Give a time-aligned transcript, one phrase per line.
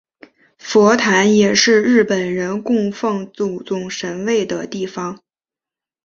[0.57, 5.21] 佛坛也是日本人供奉祖宗神位的地方。